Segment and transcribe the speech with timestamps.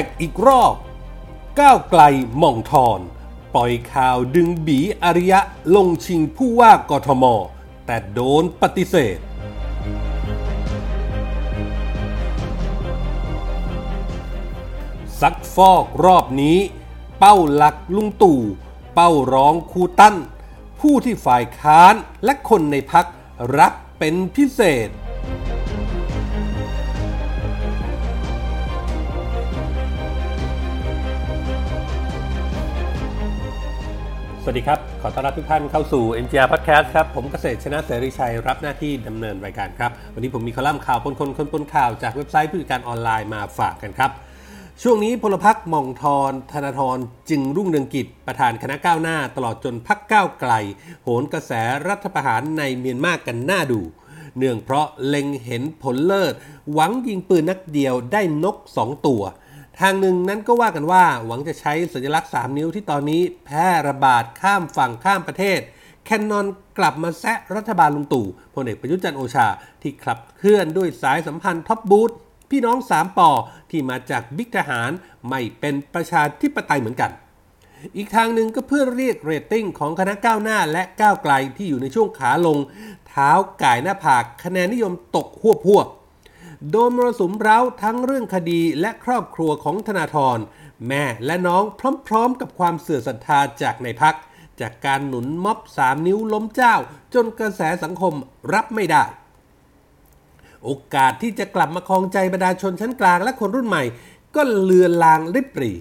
[0.00, 0.74] กอีกรอบ
[1.60, 2.02] ก้าวไกล
[2.38, 3.00] หม่องทอน
[3.54, 5.40] ปล่อยข่าวดึงบีอริยะ
[5.74, 7.24] ลงชิงผู้ว่ากทม
[7.86, 9.18] แต่โดนปฏิเสธ
[15.20, 16.58] ซักฟอกรอบนี้
[17.18, 18.40] เป้าหลักลุงตู่
[18.94, 20.16] เป้าร้องครูตั้น
[20.80, 21.94] ผู้ที่ฝ่ายค้าน
[22.24, 23.06] และคนในพัก
[23.58, 24.88] รักเป็นพิเศษ
[34.44, 44.10] สวัสดีครับ ขอต้อนรับทุกท่านเข้าสู่ NGR Podcast ครับ ผมเกษตรชนะเสรีชัย รับหน้าที่ดำเนินรายการครับ วันนี้ผมมีคอลัมน์ข่าวปนคนคนปนข่าวจากเว็บไซต์ผู้จัดการออนไลน์มาฝากกันครับ
[44.82, 46.98] ช่วงนี้พลพักหม่องทรธนาธร
[47.30, 50.52] จึงรุ่งเรืองกิจ ประธานคณะก้าวหน้า ตลอดจนพักก้าวไกล
[51.04, 51.52] โหนกระแส
[51.88, 53.80] รัฐประหารในเมียนมากันหน้าดู
[54.36, 56.34] เนื่องเพราะเล็งเห็นผลเลิศ
[56.72, 59.22] หวังยิงปืนนักเดียวได้นกสองตัว
[59.80, 65.60] ทางหนึ่งนั้นก็ว่ากันว่าหวังจะใช้สัญลักษณ์ 3 นิ้วที่ตอนนี้แพร่ระบาดข้ามฝั่งข้ามประเทศ
[66.04, 66.46] แคนนอน
[66.78, 69.46] กลับมาแซะรัฐบาลลุงตู่พลเอกประยุทธ์จันโอชา
[69.82, 72.10] ที่ขับเคลื่อนด้วยสายสัมพันธ์ท็อปบู๊ต
[72.50, 73.30] พี่น้องสาม ป.
[73.70, 74.90] ที่มาจากบิ๊กทหาร
[75.28, 77.10] ไม่เป็นประชาธิปไตยเหมือนกัน
[77.96, 82.58] อีกทางหนึ่งก็เพื่อเรียกเรตติ้งของคณะก้าวหน้าและก้าวไกลที่อยู่ในช่วงขาลง
[83.08, 83.30] เท้า
[83.62, 85.86] ก่ายหน้าผากคะแนนนิยมตกหัวพวบ
[86.70, 90.38] โดนมรสุมเร้าทั้งเรื่องคดีและครอบครัวของธนาธร
[90.88, 91.64] แม่และน้อง
[92.08, 94.16] พร้อมๆ กับความเสื่อมศรัทธาจากในพรรค
[94.60, 96.74] จากการหนุนม็อบสามนิ้วล้มเจ้า
[97.14, 98.14] จนกระแสสังคม
[98.52, 99.04] รับไม่ได้
[100.64, 103.82] โอกาสที่จะกลับมาครองใจบรรดาชนชั้นกลางและคนรุ่นใหม่
[104.34, 105.76] ก็เลือนลางริบหรี่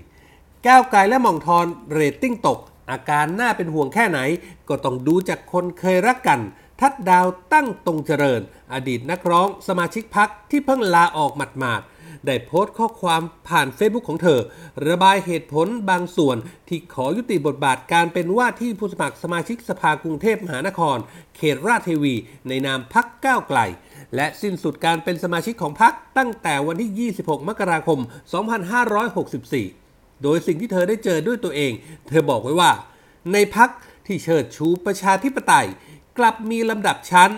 [0.68, 2.60] ก้าวไกลและหม่องทอนเรตติ้งตก
[2.92, 4.20] อาการน่าเป็นห่วงแค่ไหน
[4.68, 6.40] ก็ต้องดูจากคนเคยรักกัน
[6.82, 8.42] ทัดดาวตั้งตรงเจริญ
[8.74, 14.40] อดีตนักร้องสมาชิกพรรคที่เพิ่งลาออกหมาดๆได้โพสต์ข้อความผ่านเฟซบุ๊กของเธอ
[14.88, 16.38] ระบายเหตุผลบางส่วน
[16.68, 20.98] ที่ขอยุติบทบาทการเป็นว่าที่ผู้สมัครสมาชิกสภากรุงเทพมหานคร
[21.36, 22.16] เขตราชเทวี
[22.48, 23.60] ในนามพรรคก้าวไกล
[24.16, 28.00] และสิ้นสุดการเป็นสมาชิกของพรรคตั้งแต่วันที่ 26 มกราคม
[29.32, 31.72] 2564 โดยสิ่งที่เธอได้เจอด้วยตัวเอง
[32.08, 32.72] เธอบอกไว้ว่า
[33.34, 33.70] ในพัก
[34.08, 35.68] ที่เชิดชูประชาธิปไตย
[36.18, 37.32] กลับมีลำดับชั้น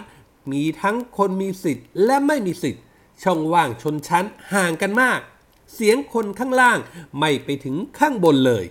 [0.51, 2.84] มีทั้งคนมีสิทธิ์และไม่มีสิทธิ์
[3.23, 5.19] ช่องว่างชนชั้นห่างกันมาก
[5.73, 6.78] เสียงคนข้างล่าง
[7.19, 8.66] ไม่ไปถึงข้างบนเลย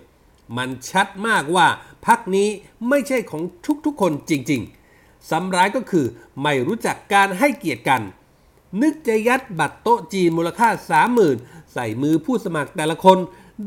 [0.57, 1.67] มันชัดมากว่า
[2.07, 2.49] พักนี้
[2.89, 3.43] ไม่ใช่ของ
[3.85, 6.07] ทุกๆคนจริงๆซ้ำร้ายก็คือ
[6.43, 8.03] ไม่รู้จักการให้เกียรติกัน
[8.83, 10.69] นึกจะยัดบัตรโต๊ะจีนมูลค่า
[11.21, 13.19] 30,000ใส่มือผู้สมัครแต่ละคน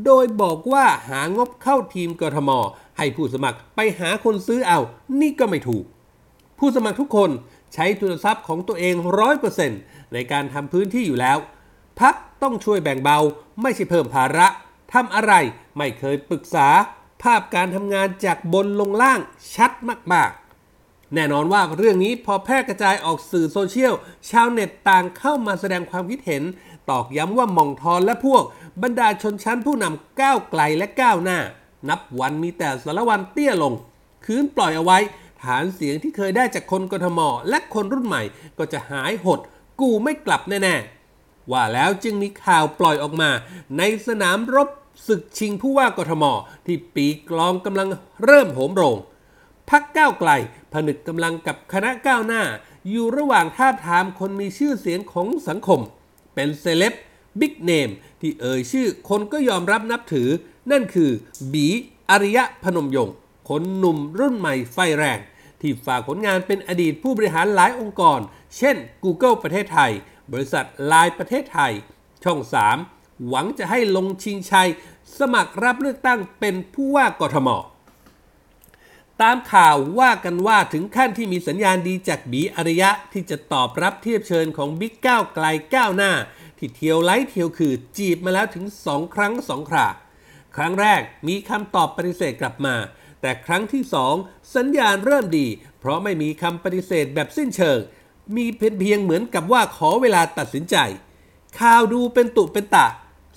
[0.04, 2.50] โดยบอกว่าหางบเข้าทีมกทม
[2.98, 4.80] ให้ผู้สมัครไปหาคนซื้อเอา
[5.20, 5.84] นี่ก็ไม่ถูก
[6.58, 7.30] ผู้สมัครทุกคน
[7.74, 9.80] ใช้ทุนทรัพย์ของตัวเองร้อยเปอร์เซ็นต์
[10.12, 11.38] ในการทำพื้นที่อยู่แล้ว
[12.00, 13.18] พักต้องช่วยแบ่งเบา
[13.62, 14.46] ไม่ใช่เพิ่มภาระ
[14.92, 15.32] ทำอะไร
[15.76, 16.68] ไม่เคยปรึกษา
[17.22, 19.20] ภาพการทำงานจากบนลงล่าง
[19.54, 19.72] ชัด
[20.12, 23.94] มากๆ แน่นอนว่าเรื่องนี้พอแพร่กระจายออกสื่อโซเชียล
[24.30, 26.42] ชาวเน็ตต่างเข้ามาแสดงความคิดเห็น
[26.90, 28.42] ตอกย้ำว่าหม่องทอนและพวก
[28.82, 31.38] บรรดาชนชั้นผู้นำก้าวไกลและก้าวหน้า
[31.88, 33.74] นับวันมีแต่สารวันเตี้ยลง
[34.24, 34.98] คืนปล่อยเอาไว้
[35.42, 38.22] ฐานเสียงที่เคยได้จากคนกทม และคนรุ่นใหม่
[38.58, 39.40] ก็จะหายหด
[39.80, 40.74] กูไม่กลับแน่
[41.12, 43.30] ๆ ว่าแล้วจึงมีข่าวปล่อยออกมา
[43.78, 44.68] ในสนามรบ
[45.08, 46.24] ศึกชิงผู้ว่ากทม
[46.66, 47.88] ที่ปีกลองกำลัง
[48.24, 48.96] เริ่มโหมโรง
[49.70, 50.30] พรรคก้าวไกล
[50.72, 52.42] ผนึกกำลังกับคณะก้าวหน้า
[52.88, 55.80] อยู่ระหว่างทาบทามคนมีชื่อเสียงของสังคม
[56.34, 56.94] เป็น celeb
[57.40, 57.90] big name
[58.20, 60.28] ที่เอ่ยชื่อคนก็ยอมรับนับถือ
[60.70, 61.10] นั่นคือ
[61.52, 61.66] บี๋
[62.10, 63.14] อริยะพนมยงค์
[63.48, 65.18] คนหนุ่มรุ่นใหม่ไฟแรง
[65.60, 68.20] ที่ฝากผลงานเป็นอดีตผู้บริหารหลายองค์กร
[68.56, 69.92] เช่น Google ประเทศไทย
[70.32, 71.72] บริษัทไลน์ประเทศไทย
[72.24, 72.40] ช่อง
[72.82, 74.68] 3 หวังจะให้ลงชิงชัย
[75.18, 77.48] สมัครรับเลือกตั้งเป็นผู้ว่ากทม
[79.22, 86.12] ตามข่าวว่ากันว่าถึงขั้นที่มีสัญญาณดีจากบีอริยะที่จะตอบรับเทียบเชิญของบิ๊กก้าวไกลก้าวหน้า
[86.58, 89.86] ที่เทียวไล่เทียวคือจีบมาแล้วถึง 2 ครั้ง 2 ครา
[90.56, 92.74] ครั้งแรกมีคำตอบปฏิเสธกลับมา
[93.20, 93.82] แต่ครั้งที่
[94.18, 95.46] 2 สัญญาณเริ่มดี
[95.78, 97.78] เพราะไม่มีคำปฏิเสธแบบสิ้นเชิง
[98.36, 100.76] มีเพียงเพียงเหมือนกับว่าขอเวลาตัดสินใจ
[101.58, 102.86] ข่าวดูเป็นตุเป็นตะ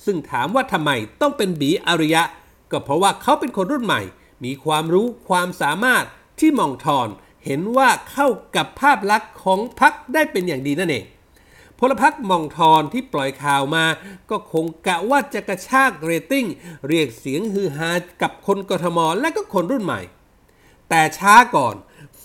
[0.05, 0.91] ซึ่งถามว่าทำไม
[1.21, 2.23] ต้องเป็นบีอริยะ
[2.71, 4.01] ก็เพราะว่าเขาเป็นคนรุ่นใหม่
[4.43, 6.05] มีความรู้ความสามารถ
[6.39, 7.07] ที่มองทอน
[7.45, 11.03] เห็นว่าเข้ากับภาพลักษณ์ของพรรคได้เป็นอย่างดีนั่นเอง
[11.79, 13.85] พลพรรคมองทอนที่ปล่อยข่าวมา
[14.29, 16.45] ก็คงกะว่าจะกระชากเรตติ้ง
[16.87, 17.91] เรียกเสียงฮือฮา
[18.21, 20.01] กับคนกทมและก็คนรุ่นใหม่
[20.89, 21.75] แต่ช้าก่อน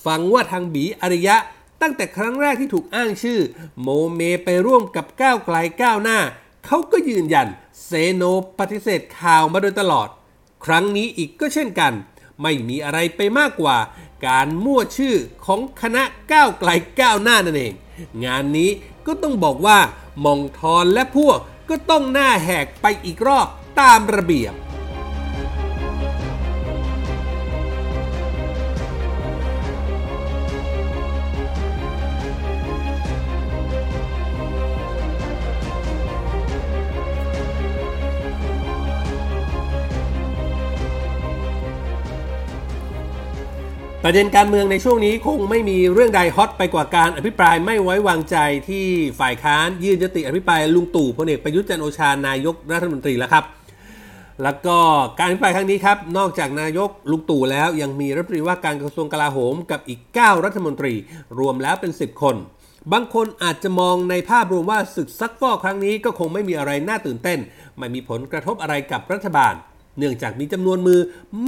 [0.05, 1.37] ฟังว่าทางบีอริยะ
[1.83, 3.41] ตั้งแต่ครั้งแรกที่ถูกอ้างชื่อ
[3.83, 6.19] โมเมไปร่วมกับก้าวไกลก้าวหน้า
[6.67, 7.49] เขาก็ยืนยัน
[7.85, 8.23] เซโน
[8.59, 10.09] ปฏิเสธข่าวมาโดยตลอด
[10.65, 11.93] ครั้งนี้อีกก็เช่นกัน
[12.43, 13.79] ไม่มีอะไรไปมากกว่า
[14.27, 15.17] การมั่วชื่อ
[15.47, 16.03] ของคณะ
[16.33, 17.75] ก้าวไกลก้าวหน้านั่นเอง
[18.25, 18.71] งานนี้
[19.07, 19.79] ก็ต้องบอกว่า
[20.25, 21.39] มองทอนและพวก
[21.69, 23.47] ก็ต้องหน้าแหกไปอีกรอบ
[23.81, 24.55] ตามระเบียบ
[44.07, 48.37] ประเด็นการเมืองในช่วงนี้คงไม่มีเรื่องใดฮอตไปกว่าการอภิปรายไม่ไว้วางใจ
[48.69, 48.87] ที่
[49.21, 53.45] ฝ่ายค้านยื่นยติอภิปรายลุงตู่พลเอกประยุทธ์จันโอชานายกรัฐมนตรีแล้วครับ
[54.43, 54.79] แล้วก็
[55.19, 60.95] การอภิปรายครั้งนี้ครับ นอกจากนายกลุงตู่แล้วยังมีรัฐมนตรีว่าการกระทรวงกลาโหมกับอีก 9 รัฐมนตรี
[61.39, 62.37] รวมแล้วเป็น 10 คน
[62.93, 67.39] บางคนอาจจะมองในภาพรวมว่าศึกซักฟอกครั้งนี้ก็คงไม่มีอะไรน่าตื่นเต้น
[67.79, 69.55] ไม่มีผลกระทบอะไรกับรัฐบาล
[69.99, 71.01] เนื่องจากมีจำนวนมือ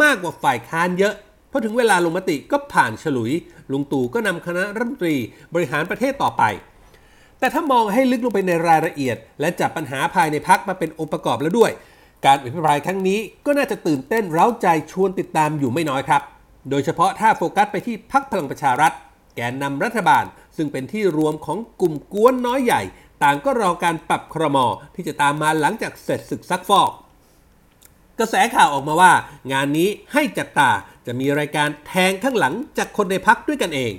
[0.03, 1.15] มากกว่าฝ่ายค้านเยอะ
[1.57, 3.33] อถึงเวลาลงมติก็ผ่านฉลุย
[3.73, 5.17] ลุงตู่ก็นำคณะรัฐมนตรี
[5.55, 6.43] บริหารประเทศต่อไป
[7.39, 11.71] แต่ถ้ามองให้ลึกลงไปในรายละเอียด และจับปัญหาภายในพักมาเป็นองค์ประกอบแล้วด้วย
[12.25, 16.23] การอภิปรายครั้งนี้ก็น่าจะตื่นเต้นเร้าใจชวนติดตามอยู่ไม่น้อยครับ
[16.71, 18.93] โดยเฉพาะถ้าโฟกัสไปที่พักพลังประชารัฐ
[19.37, 20.25] แกนนำรัฐบาล
[20.57, 22.83] ซึ่งเป็นที่รวมของกลุ่มกวนน้อยใหญ่
[23.23, 26.91] ต่างก็รอการปรับครมอที่จะตามมาหลังจากเสร็จศึกซักฟอก
[28.19, 29.13] กระแสข่าวออกมาว่า
[29.53, 30.71] งานนี้ให้จับตา
[31.07, 33.93] จะมีรายการแทงข้างหลังจากคนในพักด้วยกันเอง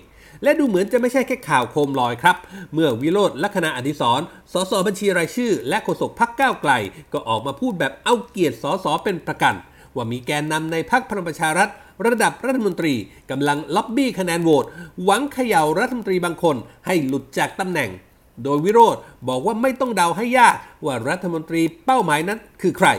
[0.43, 2.37] และดูเหมือนจะไม่ใช่แค่ข่าวโคมลอยครับ
[2.73, 4.21] เมื่อวิโรธลัคนาอดิศร
[4.53, 6.71] สสบัญชีรายชื่อ และโฆษกพักก้าวไกล
[7.13, 9.55] ก็ออกมาพูดแบบเอาเกียรติสสเป็นประกัน
[9.95, 11.69] ว่ามีแกนนำในพักพลังประชารัฐ
[12.05, 12.93] ระดับรัฐมนตรี
[13.31, 14.65] กำลังล็อบบี้คะแนนโหวต
[15.03, 16.55] หวังเขย่ารัฐมนตรีบางคน
[16.85, 17.89] ให้หลุดจากตำแหน่ง
[18.43, 20.55] โดยวิโรธบอกว่าไม่ต้องเดาให้ยาก
[20.85, 22.89] ว่ารัฐมนตรีเป้าหมายนั้นคือใคร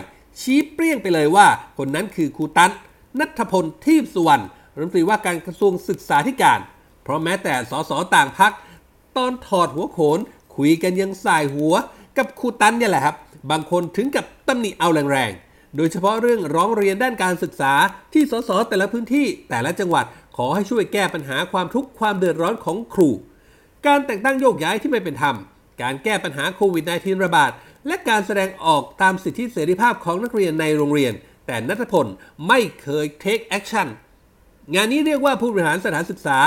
[0.40, 1.46] ชี้เปรี้ยงไปเลยว่า
[1.78, 2.70] คนนั้นคือครูตัน
[3.20, 4.44] นัทพลทีพสุวรรณ
[4.74, 6.60] รัฐมนตรีว่าการกระทรวงศึกษาธิการ
[7.02, 8.52] เพราะแม้แต่สสต่างพัก
[9.16, 10.18] ตอนถอดหัวโขน
[10.56, 11.74] คุยกันยังสายหัว
[12.18, 13.16] กับครูตันเนี่ยแหละครับ
[13.50, 17.72] บางคนถึงกับตำหนิเอาแรงๆ โดยเฉพาะเรื่องร้องเรียนด้านการศึกษา
[18.12, 20.04] ที่สสแต่ละพื้นที่แต่ละจังหวัด
[20.36, 23.10] ขอให้ช่วยแก้ปัญหาความทุกข์ความเดือดร้อนของครู
[23.86, 25.36] การแต่งตั้งโยกย้ายที่ไม่เป็นธรรม
[25.82, 27.50] การแก้ปัญหาโควิด -19 ระบาด
[27.86, 31.12] และการแสดงออกตามสิทธิเสรีภาพของนักเรียนในโรงเรียน
[31.48, 32.06] แต่นัทพล
[32.48, 33.88] ไม่เคย take action
[34.74, 36.38] งานนี้เรียกว่าผู้บริหารสถานศึกษา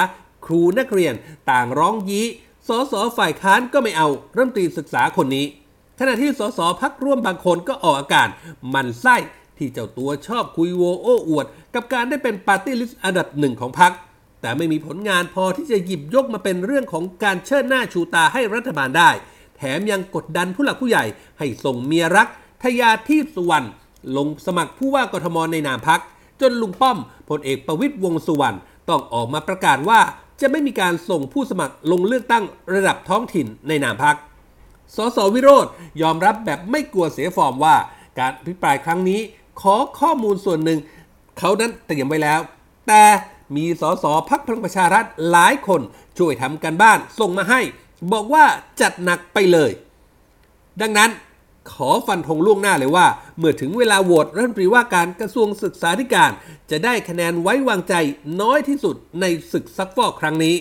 [0.45, 1.13] ครูนักเรียน
[1.51, 2.25] ต่างร้องยี้
[2.67, 5.45] สสฝ่ายค้านก็ไม่เอาเรัฐมตีศึกษาคนนี้
[5.99, 8.27] ขณะที่สสพักร่วมบางคนก็ออกอาการ
[8.73, 9.15] มันไส้
[9.57, 11.45] ที่เจ้าตัวชอบคุยโวโอ้อวด
[11.75, 13.91] กับการได้เป็นปาร์ตี้ลิสต์อันดับหนึ่งของพรรค
[14.41, 19.09] แต่ไม่มีผลงานพอที่จะหยิบยกมาเป็นเรื่องของการเชิดหน้าชูตาให้รัฐบาลได้
[19.57, 21.05] แถมยังกดดันผู้หลักผู้ใหญ่
[21.39, 22.27] ให้ส่งเมียรัก
[22.63, 23.67] ทยาทีปสุวรรณ
[24.17, 26.01] ลงสมัครผู้ว่ากทมในนามพรรค
[26.41, 26.97] จนลุงป้อม
[27.29, 28.57] พลเอกประวิตร วงษ์สุวรรณ
[28.89, 29.99] ต้องออกมาประกาศว่า
[30.41, 32.43] จะไม่มีการส่งผู้สมัครลงเลือกตั้ง
[32.73, 34.15] ระดับท้องถิ่นในนามพรรค
[34.95, 35.67] สสวิโรธ
[36.01, 37.75] ยอมรับแบบไม่กลัวเสียฟอร์มว่า
[38.19, 39.19] การอภิปรายครั้งนี้
[39.61, 40.79] ขอข้อมูลส่วนหนึ่ง
[41.39, 42.39] เขานั้นเตรียมไว้แล้ว
[42.87, 43.03] แต่
[43.55, 45.81] มีสสพักพลังประชารัฐหลายคน
[46.17, 47.61] ช่วยทำกันบ้านส่งมาให้
[48.11, 48.45] บอกว่า
[48.81, 49.71] จัดหนักไปเลย
[50.81, 51.09] ดังนั้น
[51.71, 56.31] ขอฟันธงล่วงหน้าเลยว่า เมื่อถึงเวลาโหวตรัฐมนตรีว่าการกระทรวงศึกษาธิการ
[56.71, 57.93] จะได้คะแนนไว้วางใจ
[58.41, 60.55] น้อยที่สุดในศึกซักฟอกครั้งนี้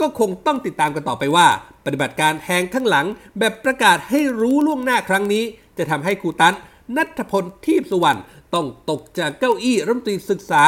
[0.00, 1.48] ก็คงต้องติดตามกันต่อไปว่า
[1.84, 3.06] ปฏิบัติการแทงข้างหลัง
[3.38, 5.44] แบบประกาศให้รู้ล่วงหน้าครั้งนี้
[5.78, 6.54] จะทำให้ครูตัน
[6.96, 8.20] นัทพลทีพสุวรรณ
[8.54, 10.62] ต้องตกจากเก้าอี้รัฐมนตรีศึกษา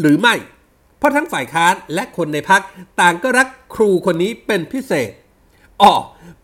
[0.00, 0.34] หรือไม่
[0.98, 2.62] เพราะทั้งฝ่ายค้านและคนในพัก
[3.00, 5.10] ต่างก็รักครูคนนี้เป็นพิเศษ
[5.82, 5.92] อ๋อ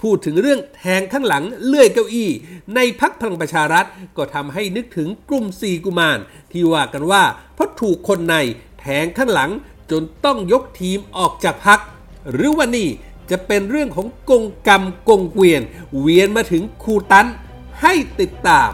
[0.03, 2.31] พูดถึงเรื่องแทงข้างหลังเลื่อยเก้าอี้
[2.75, 3.87] ในพักพลังประชารัฐ
[4.17, 6.19] ก็ทำให้นึกถึงกลุ่มสี่กุมาร
[6.53, 7.23] ที่ว่ากันว่า
[7.55, 8.35] เพราะถูกคนใน
[8.81, 9.51] แทงข้างหลัง
[9.91, 11.81] จนต้องยกทีมออกจากพัก
[12.33, 12.89] หรือว่านี่
[13.31, 15.63] จะเป็นเรื่องของกงกรรมกงเกวียน
[16.01, 17.27] เวียนมาถึงคูตัน
[17.83, 18.71] ให้ติดตาม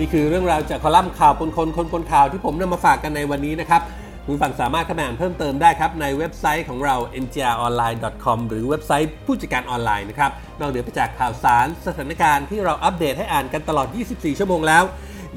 [0.00, 3.82] นี่คือเรื่องราวจากคอลัมน์ข่าวคนคนคนคนข่าวที่ผมนำมาฝากกันในวันนี้นะครับ
[4.26, 14.84] คุณฟังสามารถเข้าไปอ่านเพิ่มเติมได้ครับ ในเว็บไซต์ของเรา mgronline.com หรือเว็บไซต์ผู้จัดการออนไลน์นะครับ นอกเหนือไปจากข่าวสารสถานการณ์ที่เราอัปเดตให้อ่านกันตลอด 24 ชั่วโมงแล้ว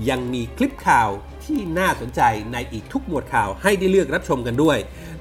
[0.09, 1.09] ยังมีคลิปข่าว
[1.45, 2.21] ที่น่าสนใจ
[2.53, 4.77] ในอีกทุกหมวดข่าวให้ได้เลือกรับชมกันด้วย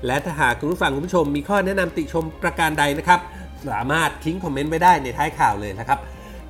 [0.06, 3.20] และถ้าหากคุณผู้ฟังคุณผู้ชมมีข้อแนะนำติชมประการใดนะครับ
[3.70, 5.98] สามารถทิ้งคอมเมนต์ไว้ได้ในท้ายข่าวเลยนะครับ